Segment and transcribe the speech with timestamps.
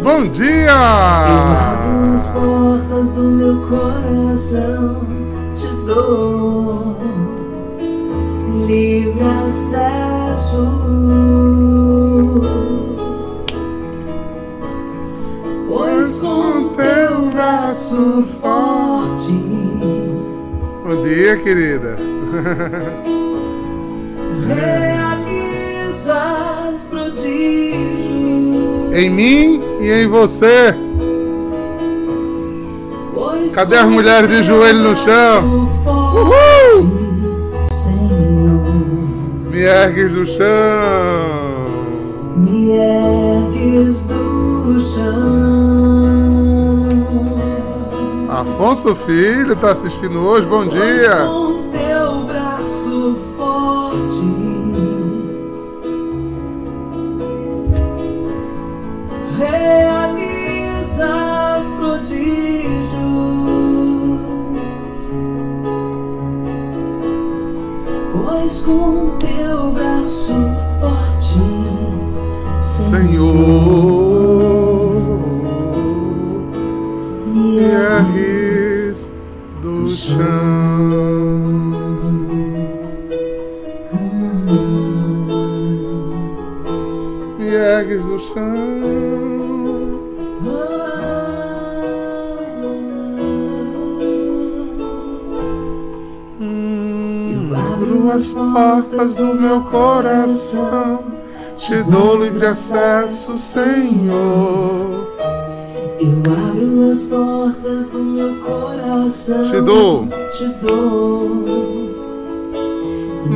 [0.00, 0.72] Bom dia!
[2.06, 5.00] Eu as portas do meu coração,
[5.54, 6.96] te dou
[8.66, 10.68] livre acesso.
[15.68, 19.32] Pois com teu braço forte
[20.84, 21.96] Bom dia, querida.
[24.46, 28.92] realizas prodígios.
[28.92, 30.74] Em mim e em você.
[33.54, 35.68] Cadê as mulheres de joelho no chão?
[35.84, 37.62] Uhul!
[37.64, 38.62] Senhor.
[39.50, 41.62] Me ergues do chão.
[42.36, 45.42] Me ergues do chão.
[48.28, 50.46] Afonso Filho tá assistindo hoje.
[50.46, 51.51] Bom dia.
[61.62, 62.92] Realizas prodígios.
[68.12, 70.34] Pois com teu braço
[70.80, 71.38] forte,
[72.60, 73.32] Senhor,
[77.26, 79.10] me me ergues
[79.62, 80.18] do chão.
[87.38, 89.01] Me ergues do chão.
[98.10, 101.04] As portas do meu coração,
[101.56, 105.06] te dou livre acesso, Senhor.
[106.00, 109.44] Eu abro as portas do meu coração.
[109.44, 111.44] Te dou Te dou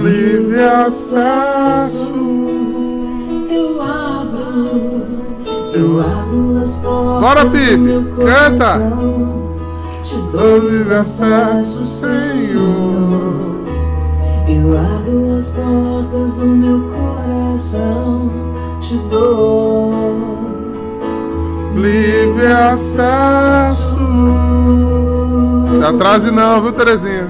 [0.03, 2.13] livre acesso.
[3.49, 5.07] Eu abro.
[5.73, 8.17] Eu abro as portas Bora, do meu canta.
[8.17, 9.47] coração.
[10.03, 13.56] Te Dou dou livre acesso, Senhor.
[14.49, 18.31] Eu abro as portas do meu coração.
[18.81, 20.37] Te dou
[21.75, 23.97] Livre acesso.
[25.79, 27.29] Se atrase não, viu, Terezinha?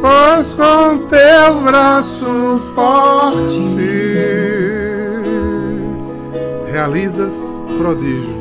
[0.00, 3.58] Pois com teu braço forte
[6.70, 7.34] realizas
[7.76, 8.34] prodígio.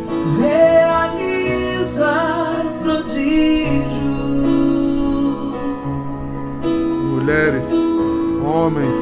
[7.28, 7.70] Mulheres,
[8.42, 8.96] homens,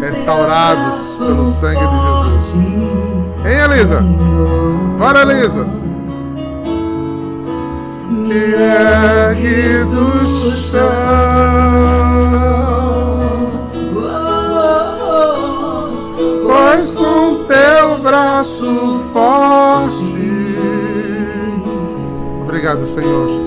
[0.00, 1.96] Restaurados pelo sangue de
[2.30, 2.54] Jesus.
[3.44, 4.00] Hein, Elisa?
[4.98, 5.66] Bora, Elisa.
[8.08, 10.80] Me ergues do chão.
[16.46, 20.16] Pois com teu braço forte.
[22.44, 23.39] Obrigado, Senhor.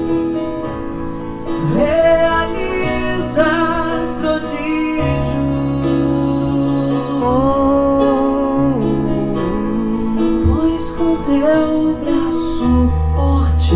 [11.25, 13.75] Teu braço forte,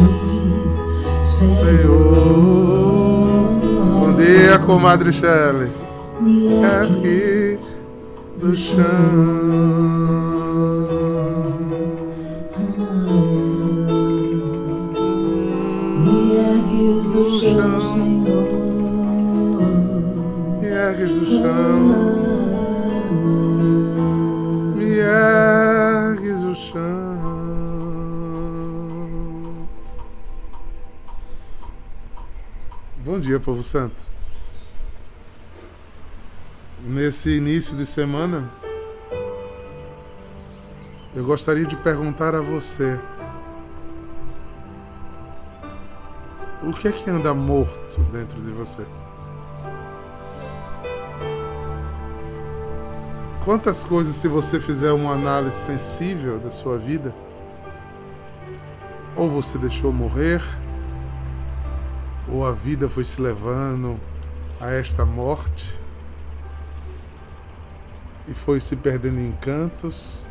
[1.23, 1.55] Senhor.
[1.63, 1.97] Senhor,
[3.99, 5.69] Bom dia, comadre Shelley.
[6.21, 7.77] me ergue Ergues
[8.37, 8.83] do chão.
[16.03, 18.47] Me ergues do chão, Senhor.
[20.61, 22.16] Me ergues do chão.
[33.17, 33.95] Bom dia, povo santo.
[36.83, 38.47] Nesse início de semana,
[41.15, 42.95] eu gostaria de perguntar a você:
[46.61, 48.85] o que é que anda morto dentro de você?
[53.43, 57.15] Quantas coisas, se você fizer uma análise sensível da sua vida,
[59.15, 60.39] ou você deixou morrer,
[62.37, 63.99] ou a vida foi se levando
[64.61, 65.79] a esta morte
[68.27, 70.23] e foi se perdendo em cantos,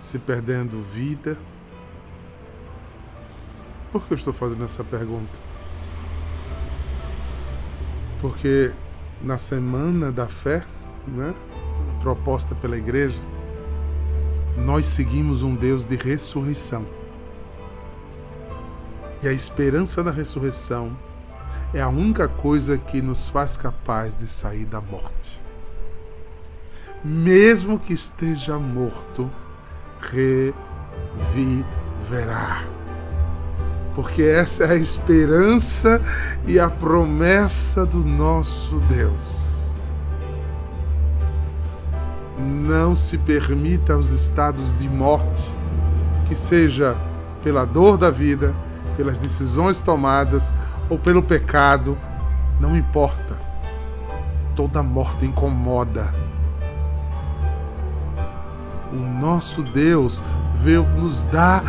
[0.00, 1.38] se perdendo vida.
[3.92, 5.38] Por que eu estou fazendo essa pergunta?
[8.20, 8.72] Porque
[9.22, 10.64] na semana da fé,
[11.06, 11.32] né,
[12.02, 13.20] proposta pela igreja,
[14.56, 16.95] nós seguimos um Deus de ressurreição.
[19.26, 20.96] E a esperança da ressurreição
[21.74, 25.42] é a única coisa que nos faz capaz de sair da morte.
[27.04, 29.28] Mesmo que esteja morto,
[31.34, 32.62] reviverá.
[33.96, 36.00] Porque essa é a esperança
[36.46, 39.72] e a promessa do nosso Deus.
[42.38, 45.52] Não se permita os estados de morte,
[46.28, 46.96] que seja
[47.42, 48.54] pela dor da vida,
[48.96, 50.52] pelas decisões tomadas
[50.88, 51.96] ou pelo pecado,
[52.60, 53.36] não importa.
[54.54, 56.14] Toda morte incomoda.
[58.92, 60.22] O nosso Deus
[60.54, 61.62] veio nos dar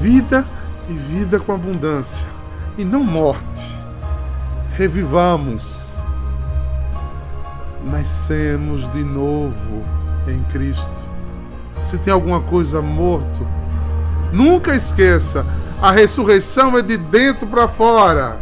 [0.00, 0.44] vida
[0.88, 2.24] e vida com abundância,
[2.76, 3.74] e não morte.
[4.72, 5.96] Revivamos,
[7.84, 9.82] nascemos de novo
[10.26, 11.04] em Cristo.
[11.82, 13.46] Se tem alguma coisa morto,
[14.32, 15.44] nunca esqueça,
[15.80, 18.38] a ressurreição é de dentro para fora.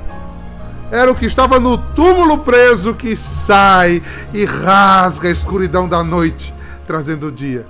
[0.90, 4.02] Era o que estava no túmulo preso que sai
[4.32, 6.55] e rasga a escuridão da noite,
[6.87, 7.67] trazendo o dia.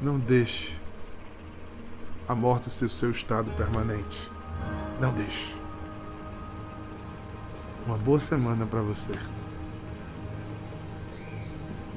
[0.00, 0.76] Não deixe
[2.28, 4.30] a morte ser o seu estado permanente.
[5.00, 5.54] Não deixe.
[7.86, 9.12] Uma boa semana para você.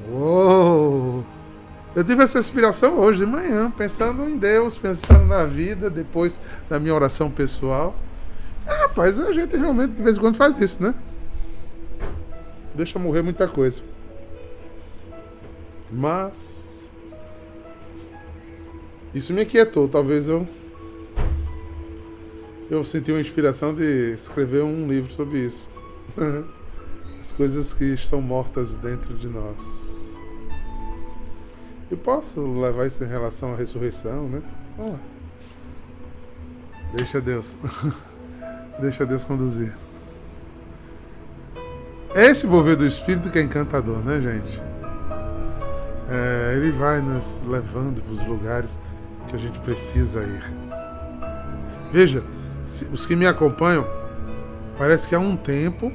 [0.07, 1.25] Uou!
[1.95, 6.39] Eu tive essa inspiração hoje de manhã, pensando em Deus, pensando na vida, depois
[6.69, 7.95] da minha oração pessoal.
[8.67, 10.93] Ah, rapaz, a gente realmente de vez em quando faz isso, né?
[12.75, 13.81] Deixa morrer muita coisa.
[15.91, 16.91] Mas
[19.13, 19.87] isso me inquietou.
[19.87, 20.47] Talvez eu.
[22.69, 25.67] Eu senti uma inspiração de escrever um livro sobre isso.
[27.19, 29.88] As coisas que estão mortas dentro de nós.
[31.91, 34.41] E posso levar isso em relação à ressurreição, né?
[34.77, 34.99] Vamos lá.
[36.93, 37.57] Deixa Deus.
[38.79, 39.75] Deixa Deus conduzir.
[42.15, 44.61] Esse mover do Espírito que é encantador, né, gente?
[46.09, 48.79] É, ele vai nos levando para os lugares
[49.27, 50.43] que a gente precisa ir.
[51.91, 52.23] Veja,
[52.91, 53.85] os que me acompanham,
[54.77, 55.91] parece que há um tempo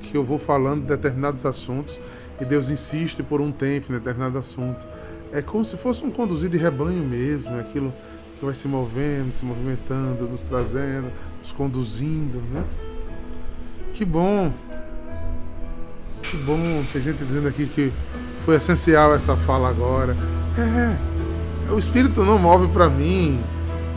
[0.00, 2.00] que eu vou falando de determinados assuntos
[2.40, 4.86] e Deus insiste por um tempo em determinado assunto.
[5.32, 7.92] É como se fosse um conduzir de rebanho mesmo, é aquilo
[8.38, 12.64] que vai se movendo, se movimentando, nos trazendo, nos conduzindo, né?
[13.92, 14.52] Que bom!
[16.22, 17.92] Que bom, tem gente dizendo aqui que
[18.44, 20.16] foi essencial essa fala agora.
[20.58, 23.40] É, o Espírito não move para mim,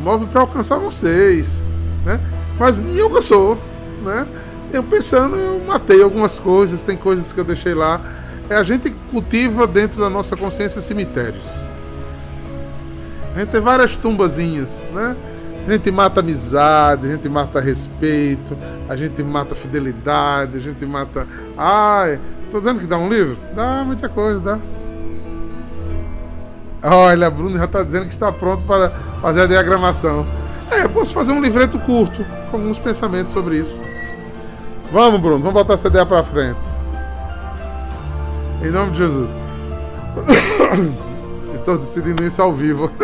[0.01, 1.63] move para alcançar vocês,
[2.05, 2.19] né?
[2.59, 3.57] Mas me alcançou,
[4.03, 4.27] né?
[4.71, 8.01] Eu pensando, eu matei algumas coisas, tem coisas que eu deixei lá.
[8.49, 11.67] É, a gente cultiva dentro da nossa consciência cemitérios.
[13.35, 15.15] A gente tem várias tumbazinhas, né?
[15.65, 18.55] A gente mata amizade, a gente mata respeito,
[18.87, 21.25] a gente mata fidelidade, a gente mata.
[21.57, 22.19] Ai,
[22.51, 23.37] tô dizendo que dá um livro?
[23.55, 24.59] Dá muita coisa, dá.
[26.83, 28.89] Olha, Bruno já está dizendo que está pronto para
[29.21, 30.25] fazer a diagramação.
[30.69, 33.79] É, eu posso fazer um livreto curto com alguns pensamentos sobre isso.
[34.91, 36.72] Vamos, Bruno, vamos botar essa ideia para frente.
[38.63, 39.35] Em nome de Jesus.
[41.53, 42.89] Estou decidindo isso ao vivo.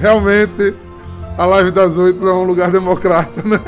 [0.00, 0.74] Realmente,
[1.38, 3.60] a live das oito é um lugar democrata, né?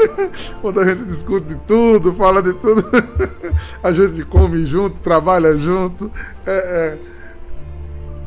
[0.60, 2.84] Quando a gente discute de tudo, fala de tudo,
[3.82, 6.10] a gente come junto, trabalha junto.
[6.44, 6.98] É,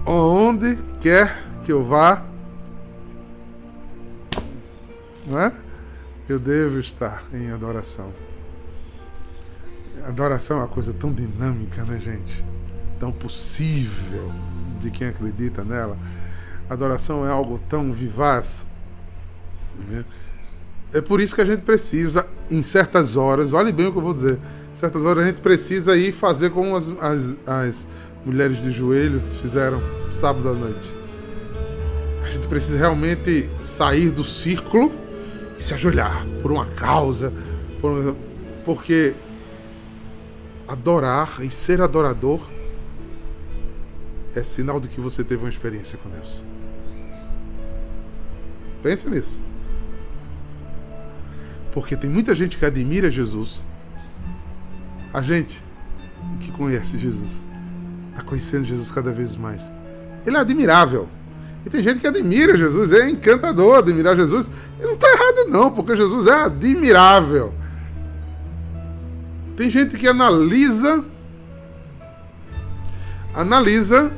[0.08, 0.10] é.
[0.10, 2.24] Onde quer que eu vá,
[5.28, 5.52] não é?
[6.28, 8.12] Eu devo estar em adoração.
[10.06, 12.44] Adoração é uma coisa tão dinâmica, né, gente?
[13.00, 14.32] Tão possível
[14.80, 15.98] de quem acredita nela.
[16.70, 18.66] Adoração é algo tão vivaz.
[19.88, 20.06] Né?
[20.94, 24.02] É por isso que a gente precisa, em certas horas, olhe bem o que eu
[24.02, 24.40] vou dizer,
[24.74, 27.88] em certas horas a gente precisa ir fazer como as, as, as
[28.26, 29.82] mulheres de joelho fizeram
[30.12, 30.94] sábado à noite.
[32.26, 34.92] A gente precisa realmente sair do círculo
[35.58, 37.34] e se ajoelhar por uma causa,
[37.80, 38.16] por,
[38.64, 39.14] porque
[40.72, 42.48] adorar e ser adorador
[44.34, 46.42] é sinal de que você teve uma experiência com Deus.
[48.82, 49.40] Pense nisso.
[51.74, 53.64] Porque tem muita gente que admira Jesus.
[55.14, 55.62] A gente
[56.40, 57.46] que conhece Jesus
[58.12, 59.70] está conhecendo Jesus cada vez mais.
[60.26, 61.10] Ele é admirável.
[61.66, 64.50] E tem gente que admira Jesus, é encantador admirar Jesus.
[64.80, 67.54] E não está errado, não, porque Jesus é admirável.
[69.62, 71.04] Tem gente que analisa
[73.32, 74.12] analisa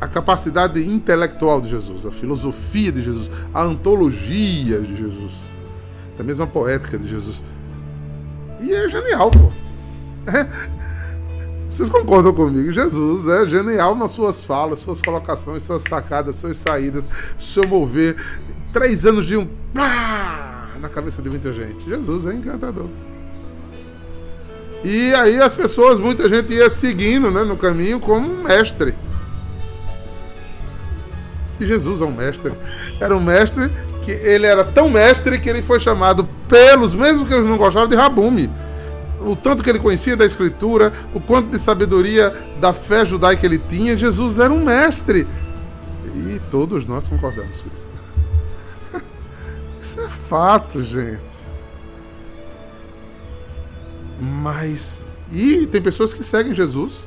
[0.00, 5.44] a capacidade intelectual de Jesus, a filosofia de Jesus, a antologia de Jesus
[6.16, 7.44] da mesma poética de Jesus.
[8.60, 9.52] E é genial, pô.
[10.26, 10.48] É.
[11.68, 12.72] Vocês concordam comigo?
[12.72, 17.06] Jesus é genial nas suas falas, suas colocações, suas sacadas, suas saídas,
[17.38, 18.16] seu mover.
[18.72, 21.84] Três anos de um na cabeça de muita gente.
[21.86, 22.88] Jesus é encantador.
[24.82, 28.94] E aí as pessoas, muita gente ia seguindo né, no caminho como um mestre.
[31.58, 32.52] E Jesus é um mestre.
[32.98, 33.70] Era um mestre
[34.02, 37.88] que ele era tão mestre que ele foi chamado pelos, mesmo que eles não gostavam,
[37.88, 38.50] de Rabume
[39.20, 43.58] o tanto que ele conhecia da Escritura, o quanto de sabedoria da fé judaica ele
[43.58, 45.26] tinha, Jesus era um mestre.
[46.04, 47.88] E todos nós concordamos com isso.
[49.80, 51.29] Isso é fato, gente.
[54.20, 55.04] Mas.
[55.32, 57.06] E tem pessoas que seguem Jesus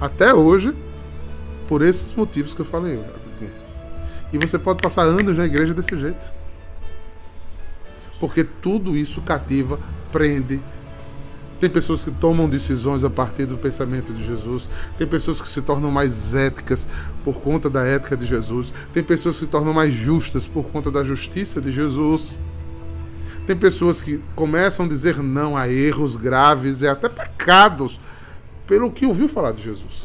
[0.00, 0.74] até hoje
[1.66, 3.00] por esses motivos que eu falei.
[4.32, 6.32] E você pode passar anos na igreja desse jeito.
[8.18, 9.78] Porque tudo isso cativa,
[10.10, 10.60] prende,
[11.60, 14.68] tem pessoas que tomam decisões a partir do pensamento de Jesus.
[14.98, 16.88] Tem pessoas que se tornam mais éticas
[17.24, 18.72] por conta da ética de Jesus.
[18.92, 22.36] Tem pessoas que se tornam mais justas por conta da justiça de Jesus.
[23.46, 28.00] Tem pessoas que começam a dizer não a erros graves e até pecados
[28.66, 30.04] pelo que ouviu falar de Jesus.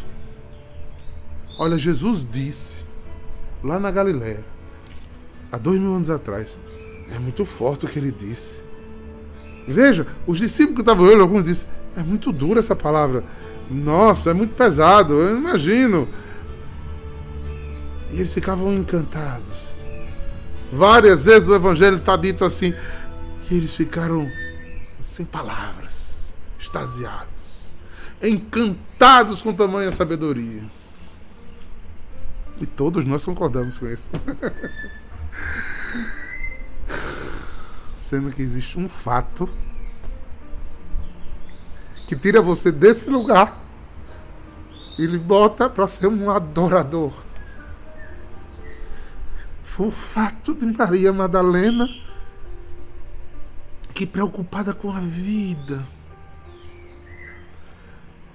[1.58, 2.86] Olha, Jesus disse
[3.64, 4.44] lá na Galiléia,
[5.52, 6.58] há dois mil anos atrás,
[7.14, 8.62] é muito forte o que ele disse.
[9.68, 13.24] Veja, os discípulos que estavam olhando, alguns disseram: é muito dura essa palavra.
[13.70, 16.08] Nossa, é muito pesado, eu imagino.
[18.12, 19.70] E eles ficavam encantados.
[20.72, 22.74] Várias vezes no Evangelho está dito assim,
[23.50, 24.32] e eles ficaram
[25.02, 27.74] sem palavras, extasiados,
[28.22, 30.64] encantados com tamanha sabedoria.
[32.62, 34.10] E todos nós concordamos com isso.
[38.10, 39.48] sendo que existe um fato
[42.08, 43.64] que tira você desse lugar
[44.98, 47.14] e lhe bota para ser um adorador.
[49.64, 51.88] Foi o fato de Maria Madalena
[54.00, 55.86] que preocupada com a vida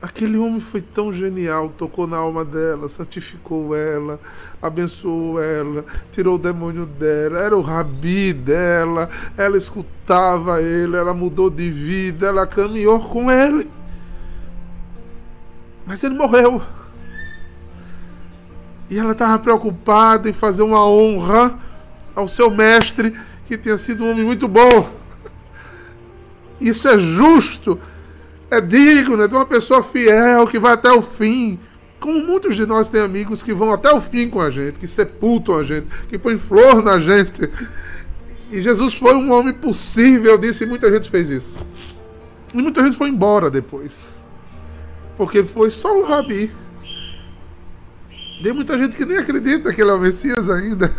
[0.02, 4.20] Aquele homem foi tão genial, tocou na alma dela, santificou ela,
[4.60, 11.48] abençoou ela, tirou o demônio dela, era o rabi dela, ela escutava ele, ela mudou
[11.48, 13.70] de vida, ela caminhou com ele.
[15.86, 16.60] Mas ele morreu.
[18.90, 21.58] E ela estava preocupada em fazer uma honra
[22.14, 25.03] ao seu mestre, que tinha sido um homem muito bom.
[26.60, 27.78] Isso é justo
[28.50, 31.58] é digno né, de uma pessoa fiel que vai até o fim.
[31.98, 34.86] Como muitos de nós têm amigos que vão até o fim com a gente, que
[34.86, 37.50] sepultam a gente, que põem flor na gente.
[38.52, 41.58] E Jesus foi um homem possível disse, e muita gente fez isso.
[42.52, 44.16] E muita gente foi embora depois.
[45.16, 46.50] Porque foi só o Rabi.
[48.42, 50.92] Tem muita gente que nem acredita que ele é o Messias ainda.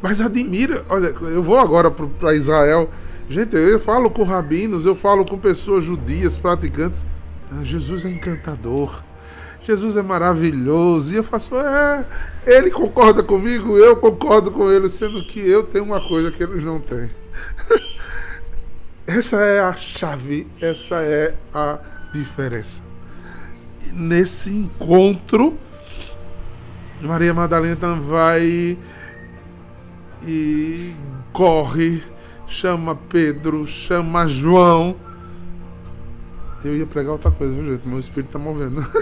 [0.00, 0.84] Mas admira.
[0.88, 2.90] Olha, eu vou agora para Israel.
[3.30, 7.04] Gente, eu falo com rabinos, eu falo com pessoas judias, praticantes.
[7.52, 9.02] Ah, Jesus é encantador.
[9.62, 11.12] Jesus é maravilhoso.
[11.12, 12.06] E eu faço, é,
[12.46, 16.64] ele concorda comigo, eu concordo com ele, sendo que eu tenho uma coisa que eles
[16.64, 17.10] não têm.
[19.06, 21.80] essa é a chave, essa é a
[22.14, 22.80] diferença.
[23.92, 25.58] Nesse encontro,
[27.02, 28.78] Maria Madalena vai
[30.26, 30.94] e
[31.30, 32.02] corre
[32.48, 34.96] chama Pedro, chama João.
[36.64, 37.86] Eu ia pregar outra coisa, viu, gente?
[37.86, 38.84] Meu espírito tá movendo.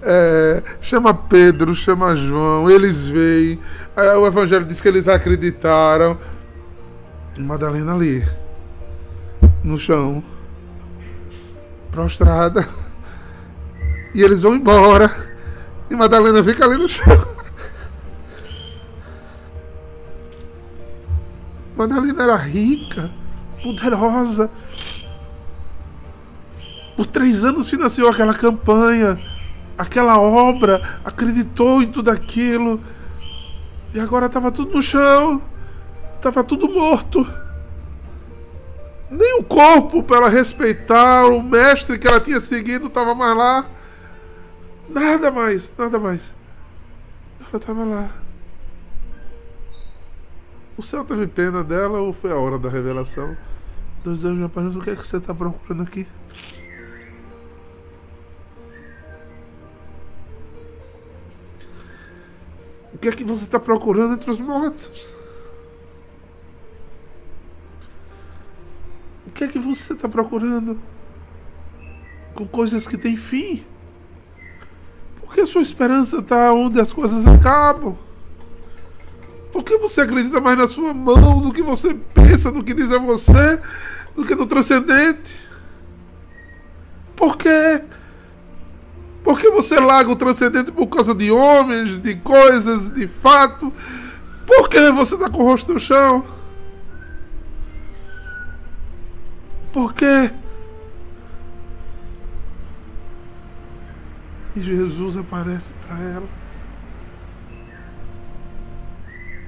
[0.00, 3.58] é, chama Pedro, chama João, eles veem.
[4.18, 6.18] o Evangelho diz que eles acreditaram.
[7.36, 8.24] Madalena ali,
[9.62, 10.24] no chão,
[11.90, 12.66] prostrada.
[14.14, 15.10] E eles vão embora.
[15.90, 17.31] E Madalena fica ali no chão.
[21.82, 23.10] Madalena era rica,
[23.60, 24.48] poderosa.
[26.96, 29.18] Por três anos financiou aquela campanha,
[29.76, 32.80] aquela obra, acreditou em tudo aquilo.
[33.92, 35.42] E agora estava tudo no chão,
[36.14, 37.26] estava tudo morto.
[39.10, 43.66] Nem o corpo para ela respeitar o mestre que ela tinha seguido estava mais lá.
[44.88, 46.32] Nada mais, nada mais.
[47.40, 48.08] Ela estava lá.
[50.76, 53.36] O céu teve pena dela ou foi a hora da revelação?
[54.02, 56.06] Dois anjos perguntam o que é que você está procurando aqui?
[62.94, 65.14] O que é que você está procurando entre os mortos?
[69.26, 70.78] O que é que você está procurando?
[72.34, 73.64] por coisas que têm fim?
[75.20, 77.96] Por que sua esperança está onde as coisas acabam?
[79.52, 82.90] Por que você acredita mais na sua mão, do que você pensa, do que diz
[82.90, 83.60] a você,
[84.16, 85.36] do que no transcendente?
[87.14, 87.82] Por quê?
[89.22, 93.72] Por que você larga o transcendente por causa de homens, de coisas, de fato?
[94.46, 96.24] Por que você está com o rosto no chão?
[99.72, 100.30] Por quê?
[104.56, 106.41] E Jesus aparece para ela.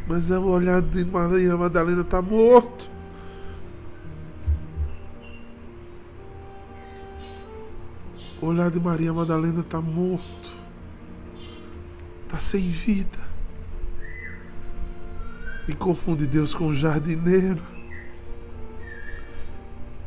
[0.07, 2.91] Mas é o olhar de Maria Madalena está morto.
[8.43, 10.53] O olhar de Maria Madalena está morto.
[12.25, 13.25] Está sem vida.
[15.67, 17.63] E confunde Deus com o jardineiro.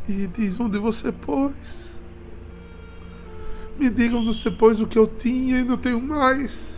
[0.07, 1.89] E diz: Onde você pôs?
[3.79, 6.76] Me diga onde você pôs o que eu tinha e não tenho mais.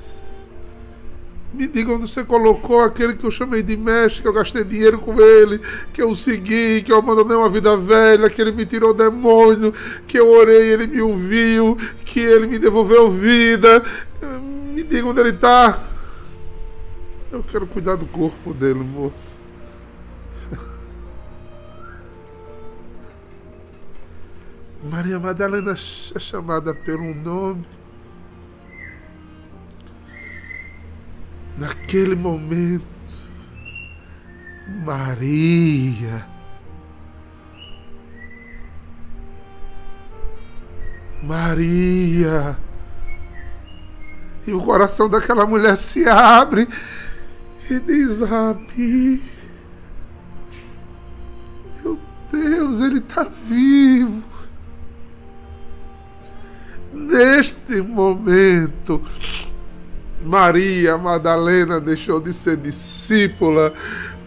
[1.51, 4.99] Me diga onde você colocou aquele que eu chamei de mestre, que eu gastei dinheiro
[4.99, 5.59] com ele,
[5.91, 9.73] que eu segui, que eu abandonei uma vida velha, que ele me tirou demônio,
[10.07, 11.75] que eu orei, ele me ouviu,
[12.05, 13.83] que ele me devolveu vida.
[14.73, 15.79] Me diga onde ele está.
[17.31, 19.17] Eu quero cuidar do corpo dele morto.
[24.83, 25.75] Maria Madalena é
[26.19, 27.78] chamada pelo nome.
[31.59, 32.85] Naquele momento,
[34.85, 36.25] Maria.
[41.21, 42.57] Maria.
[44.47, 46.67] E o coração daquela mulher se abre
[47.69, 49.21] e diz: Rabi,
[51.83, 51.99] meu
[52.31, 54.29] Deus, ele está vivo
[56.93, 59.01] neste momento,
[60.23, 63.73] Maria Madalena deixou de ser discípula,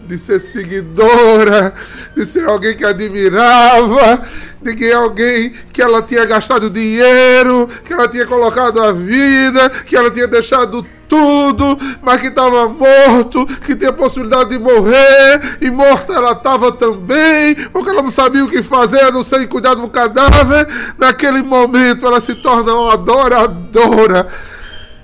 [0.07, 1.73] de ser seguidora,
[2.15, 4.23] de ser alguém que admirava,
[4.61, 9.95] de que alguém que ela tinha gastado dinheiro, que ela tinha colocado a vida, que
[9.95, 16.13] ela tinha deixado tudo, mas que estava morto, que tinha possibilidade de morrer, e morta
[16.13, 19.87] ela estava também, porque ela não sabia o que fazer, a não ser cuidar do
[19.87, 20.67] cadáver.
[20.97, 24.27] Naquele momento ela se torna uma adoradora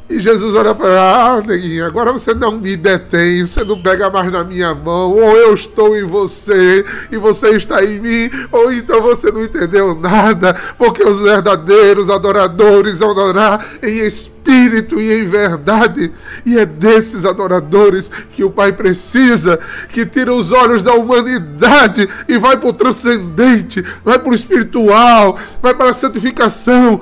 [0.09, 4.31] e Jesus olha para ah, neguinha, agora você não me detém, você não pega mais
[4.31, 9.01] na minha mão, ou eu estou em você e você está em mim, ou então
[9.01, 16.11] você não entendeu nada, porque os verdadeiros adoradores adorar em espírito e em verdade,
[16.43, 19.59] e é desses adoradores que o Pai precisa,
[19.93, 25.37] que tira os olhos da humanidade e vai para o transcendente, vai para o espiritual,
[25.61, 26.99] vai para a santificação,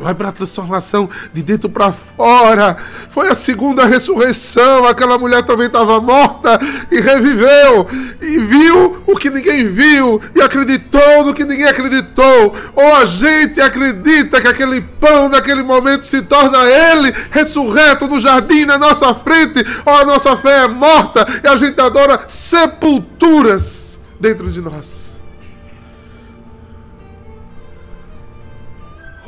[0.00, 2.76] Vai para a transformação de dentro para fora.
[3.10, 4.86] Foi a segunda ressurreição.
[4.86, 6.56] Aquela mulher também estava morta
[6.88, 7.84] e reviveu.
[8.22, 10.22] E viu o que ninguém viu.
[10.36, 12.54] E acreditou no que ninguém acreditou.
[12.76, 18.66] Ou a gente acredita que aquele pão naquele momento se torna ele ressurreto no jardim
[18.66, 19.66] na nossa frente.
[19.84, 25.07] Ou a nossa fé é morta e a gente adora sepulturas dentro de nós.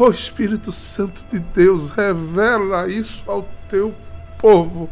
[0.02, 3.94] Ó oh, Espírito Santo de Deus, revela isso ao teu
[4.40, 4.88] povo.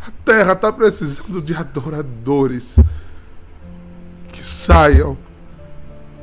[0.00, 2.78] A terra está precisando de adoradores
[4.32, 5.14] que saiam,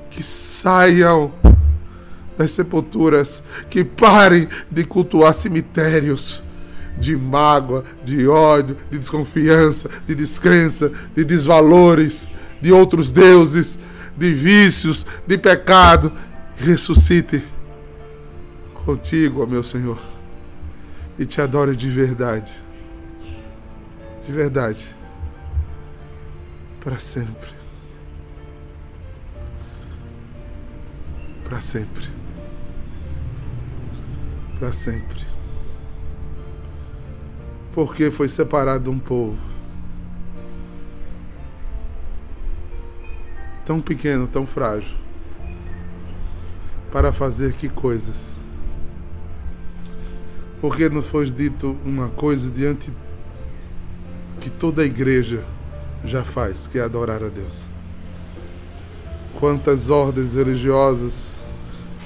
[0.10, 1.32] que saiam
[2.36, 6.42] das sepulturas, que parem de cultuar cemitérios
[6.98, 13.78] de mágoa, de ódio, de desconfiança, de descrença, de desvalores, de outros deuses,
[14.18, 16.12] de vícios, de pecado,
[16.58, 17.44] ressuscite
[18.86, 20.00] contigo, ó meu Senhor,
[21.18, 22.54] e te adore de verdade.
[24.26, 24.96] De verdade.
[26.84, 27.50] Para sempre.
[31.44, 32.06] Para sempre.
[34.60, 35.26] Para sempre.
[37.74, 39.38] Porque foi separado um povo
[43.66, 45.05] tão pequeno, tão frágil
[46.96, 48.40] para fazer que coisas?
[50.62, 52.90] Porque nos foi dito uma coisa diante
[54.40, 55.44] que toda a igreja
[56.06, 57.70] já faz, que é adorar a Deus.
[59.38, 61.44] Quantas ordens religiosas,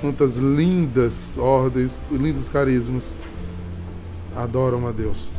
[0.02, 3.15] quantas lindas ordens, lindos carismas
[4.36, 5.30] adoram a Deus.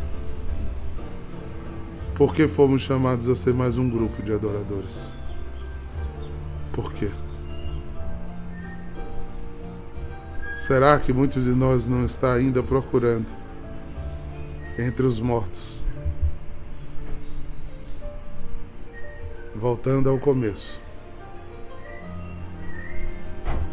[2.15, 5.11] Por que fomos chamados a ser mais um grupo de adoradores?
[6.73, 7.11] Por quê?
[10.71, 13.27] Será que muitos de nós não está ainda procurando
[14.79, 15.85] entre os mortos?
[19.53, 20.81] Voltando ao começo.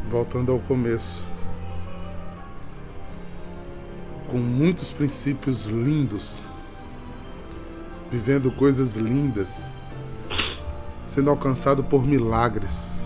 [0.10, 1.24] Voltando ao começo.
[4.28, 6.42] Com muitos princípios lindos.
[8.10, 9.70] Vivendo coisas lindas.
[11.06, 12.97] Sendo alcançado por milagres.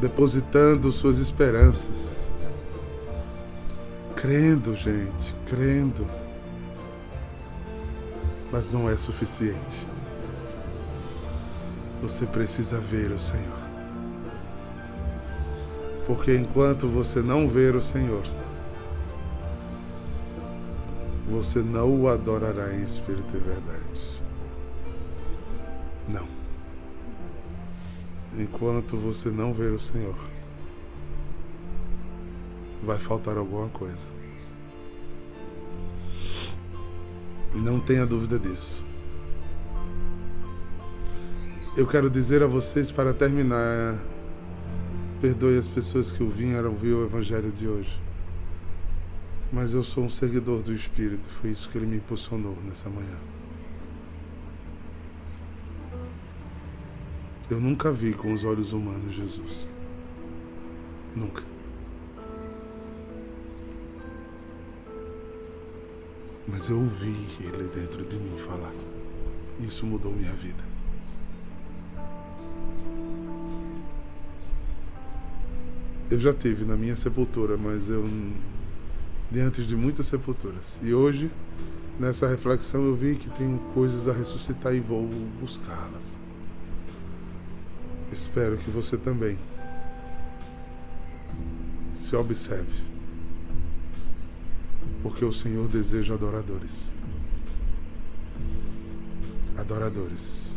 [0.00, 2.30] Depositando suas esperanças.
[4.14, 6.06] Crendo, gente, crendo.
[8.50, 9.86] Mas não é suficiente.
[12.00, 13.58] Você precisa ver o Senhor.
[16.06, 18.22] Porque enquanto você não ver o Senhor,
[21.28, 24.07] você não o adorará em espírito e verdade.
[28.38, 30.14] Enquanto você não ver o Senhor,
[32.84, 34.08] vai faltar alguma coisa.
[37.52, 38.84] Não tenha dúvida disso.
[41.76, 43.98] Eu quero dizer a vocês para terminar,
[45.20, 48.00] perdoe as pessoas que vieram ouvir o evangelho de hoje.
[49.52, 53.37] Mas eu sou um seguidor do Espírito, foi isso que ele me impulsionou nessa manhã.
[57.50, 59.66] Eu nunca vi com os olhos humanos Jesus.
[61.16, 61.42] Nunca.
[66.46, 68.72] Mas eu ouvi ele dentro de mim falar.
[69.60, 70.62] Isso mudou minha vida.
[76.10, 78.04] Eu já tive na minha sepultura, mas eu
[79.30, 80.78] diante de muitas sepulturas.
[80.82, 81.30] E hoje,
[81.98, 85.06] nessa reflexão, eu vi que tenho coisas a ressuscitar e vou
[85.40, 86.18] buscá-las.
[88.10, 89.38] Espero que você também
[91.94, 92.86] se observe.
[95.02, 96.92] Porque o Senhor deseja adoradores.
[99.56, 100.52] Adoradores.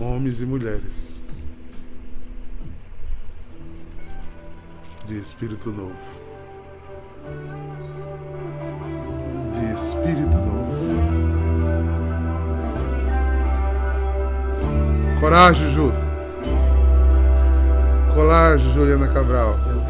[0.00, 1.20] Homens e mulheres.
[5.06, 6.20] De espírito novo.
[9.52, 10.47] De espírito novo.
[15.28, 15.92] Coragem, Ju.
[18.14, 19.56] Coragem, Juliana Cabral.
[19.68, 19.82] Eu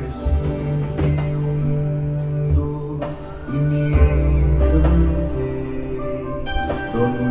[0.97, 2.99] vi o mundo
[3.49, 3.93] e me
[4.43, 5.39] encantei.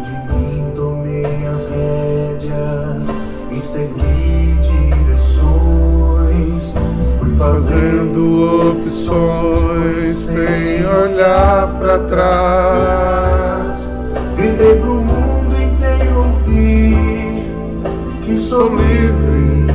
[0.02, 3.10] De mim, tomei as rédeas
[3.52, 4.58] e segui
[5.02, 6.76] direções.
[7.20, 13.17] Fui Fazendo opções sem olhar pra trás.
[18.58, 19.68] Sou livre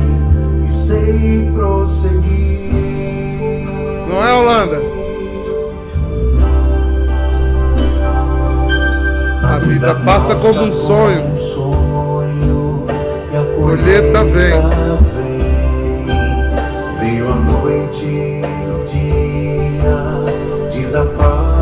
[0.61, 2.69] e sei prosseguir.
[4.09, 4.81] Não é, Holanda?
[9.41, 11.21] A vida passa como um sonho.
[11.21, 12.85] Um sonho
[13.31, 14.51] e a Colheita vem.
[15.15, 15.39] vem.
[16.99, 20.25] Veio a noite e o dia
[20.69, 21.53] desapareceu.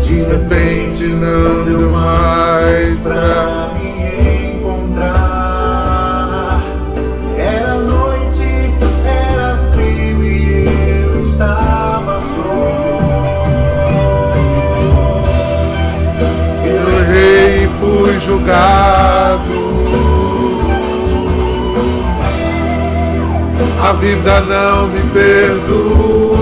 [0.00, 3.47] De repente não deu mais pra
[24.08, 26.38] vida não me perdoou.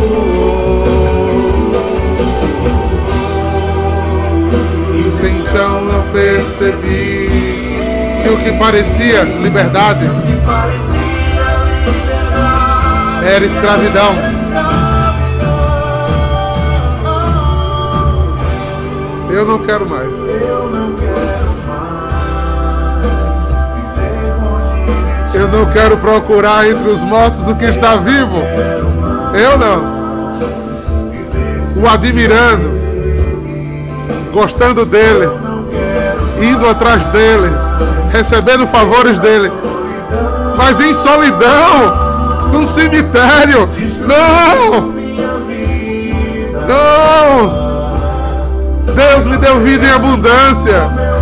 [4.94, 7.28] Isso então não percebi
[8.22, 10.06] que o que parecia liberdade
[13.26, 14.14] era escravidão.
[19.28, 20.25] Eu não quero mais.
[25.46, 28.42] Eu não quero procurar entre os mortos o que está vivo.
[29.32, 29.96] Eu não.
[31.76, 32.68] O admirando,
[34.32, 35.28] gostando dele,
[36.42, 37.48] indo atrás dele,
[38.10, 39.52] recebendo favores dele.
[40.56, 43.68] Mas em solidão, num cemitério.
[44.04, 44.94] Não!
[46.66, 47.66] Não!
[48.96, 50.80] Deus me deu vida em abundância,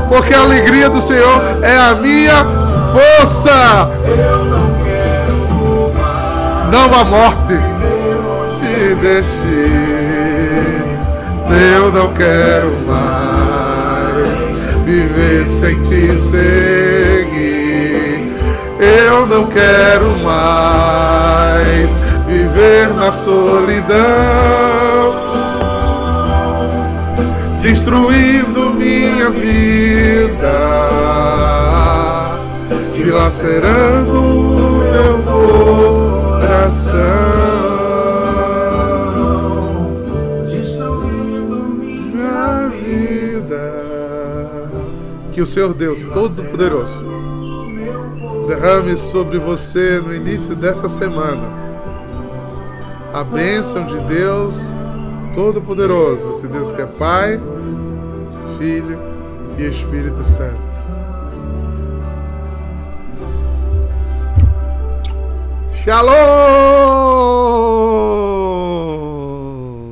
[0.09, 2.64] porque a alegria do Senhor é a minha
[2.95, 3.91] força.
[4.07, 7.55] Eu não quero mais Não há morte
[9.05, 10.05] de ti.
[11.77, 17.55] Eu não quero mais viver sem te seguir.
[18.79, 23.95] Eu não quero mais viver na solidão,
[27.61, 30.53] destruindo minha vida,
[33.15, 34.13] dilacerando
[34.83, 36.95] meu coração.
[45.33, 47.05] que o Senhor Deus Todo-Poderoso
[48.47, 51.43] derrame sobre você no início dessa semana
[53.13, 54.55] a bênção de Deus
[55.35, 57.41] Todo-Poderoso, se Deus que é Pai,
[58.59, 58.97] Filho
[59.59, 60.74] e Espírito Santo.
[65.85, 66.94] Shalom!